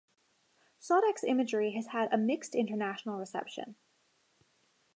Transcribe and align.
Saudek's 0.81 1.23
imagery 1.23 1.73
has 1.73 1.85
had 1.89 2.11
a 2.11 2.17
mixed 2.17 2.55
international 2.55 3.19
reception. 3.19 3.75